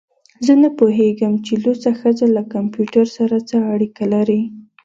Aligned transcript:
زه 0.45 0.53
نه 0.63 0.69
پوهیږم 0.77 1.33
چې 1.45 1.53
لوڅه 1.63 1.91
ښځه 1.99 2.25
له 2.35 2.43
کمپیوټر 2.53 3.05
سره 3.17 3.35
څه 3.49 3.55
اړیکه 3.73 4.03
لري 4.13 4.41